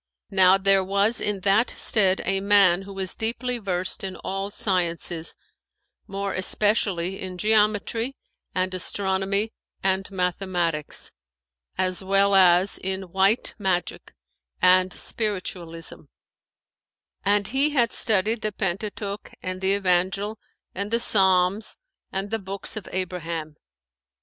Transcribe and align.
Now 0.31 0.57
there 0.57 0.83
was 0.83 1.21
in 1.21 1.41
that 1.41 1.69
stead 1.77 2.23
a 2.25 2.39
man 2.39 2.81
who 2.81 2.93
was 2.93 3.13
deeply 3.13 3.59
versed 3.59 4.03
in 4.03 4.15
all 4.15 4.49
sciences, 4.49 5.35
more 6.07 6.33
especially 6.33 7.21
in 7.21 7.37
geometry 7.37 8.15
and 8.55 8.73
astronomy 8.73 9.53
and 9.83 10.09
mathematics, 10.09 11.11
as 11.77 12.03
well 12.03 12.33
as 12.33 12.79
in 12.79 13.11
white 13.11 13.53
magic[FN#517] 13.59 14.13
and 14.63 14.91
Spiritualism; 14.91 16.01
and 17.23 17.49
he 17.49 17.69
had 17.69 17.91
studied 17.93 18.41
the 18.41 18.51
Pentateuch 18.51 19.31
and 19.43 19.61
the 19.61 19.73
Evangel 19.75 20.39
and 20.73 20.89
the 20.89 20.97
Psalms 20.99 21.77
and 22.11 22.31
the 22.31 22.39
Books 22.39 22.75
of 22.75 22.89
Abraham. 22.91 23.55